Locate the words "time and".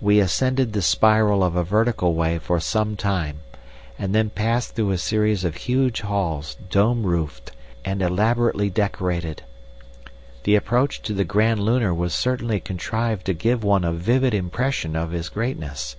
2.94-4.14